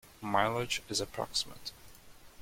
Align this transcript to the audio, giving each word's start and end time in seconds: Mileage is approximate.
Mileage 0.19 0.81
is 0.89 0.99
approximate. 0.99 1.71